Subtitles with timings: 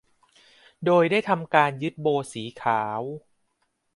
[0.85, 3.01] โดยได้ทำการยึดโบว์สีขาว